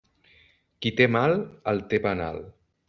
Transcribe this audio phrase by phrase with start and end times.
[0.85, 1.37] Qui té mal,
[1.75, 2.45] el té venal.